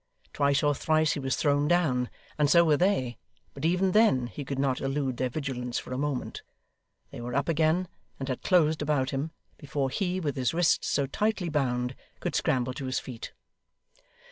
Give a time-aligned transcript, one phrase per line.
[0.33, 2.09] Twice or thrice he was thrown down,
[2.39, 3.19] and so were they;
[3.53, 6.41] but even then, he could not elude their vigilance for a moment.
[7.11, 7.87] They were up again,
[8.19, 12.73] and had closed about him, before he, with his wrists so tightly bound, could scramble
[12.73, 13.31] to his feet.